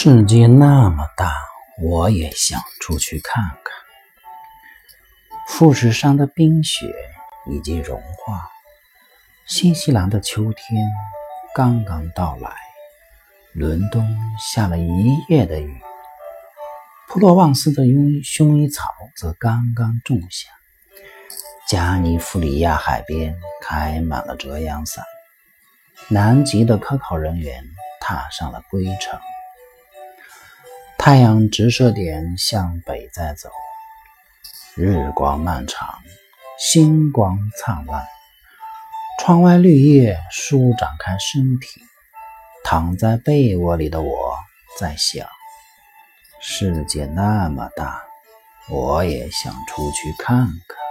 [0.00, 1.34] 世界那么大，
[1.82, 3.74] 我也想出去看看。
[5.48, 6.86] 富士山的冰雪
[7.50, 8.48] 已经融化，
[9.44, 10.86] 新西兰的秋天
[11.52, 12.48] 刚刚到来，
[13.52, 14.08] 伦敦
[14.38, 15.80] 下了一夜的雨，
[17.08, 18.84] 普罗旺斯的薰薰衣草
[19.16, 20.48] 则刚刚种下，
[21.66, 25.04] 加尼福里亚海边开满了遮阳伞，
[26.06, 27.64] 南极的科考人员
[28.00, 29.18] 踏上了归程。
[30.98, 33.48] 太阳直射点向北在走，
[34.74, 36.00] 日光漫长，
[36.58, 38.04] 星光灿烂。
[39.20, 41.80] 窗外绿叶舒展开身体，
[42.64, 44.36] 躺在被窝里的我
[44.78, 45.26] 在想：
[46.42, 48.02] 世界那么大，
[48.68, 50.87] 我也想出去看看。